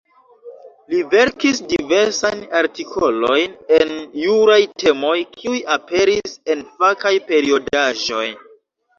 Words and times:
Li 0.91 0.99
verkis 1.09 1.57
diversajn 1.73 2.39
artikolojn 2.59 3.53
en 3.77 3.91
juraj 4.21 4.57
temoj, 4.85 5.17
kiuj 5.35 5.59
aperis 5.75 6.33
en 6.55 6.65
fakaj 6.79 7.13
periodaĵoj. 7.29 8.25